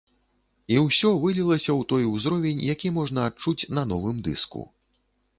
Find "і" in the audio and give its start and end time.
0.75-0.77